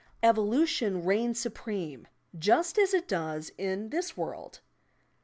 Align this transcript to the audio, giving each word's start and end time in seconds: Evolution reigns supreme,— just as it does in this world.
Evolution 0.23 1.05
reigns 1.05 1.39
supreme,— 1.39 2.07
just 2.49 2.79
as 2.79 2.91
it 2.91 3.07
does 3.07 3.51
in 3.55 3.89
this 3.89 4.17
world. 4.17 4.59